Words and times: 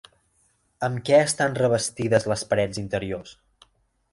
Amb 0.87 1.03
què 1.09 1.19
estan 1.25 1.59
revestides 1.59 2.25
les 2.33 2.45
parets 2.55 2.81
interiors? 2.85 3.37